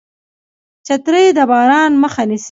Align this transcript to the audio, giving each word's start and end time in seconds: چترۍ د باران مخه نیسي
چترۍ 0.85 1.25
د 1.37 1.39
باران 1.51 1.91
مخه 2.03 2.23
نیسي 2.29 2.39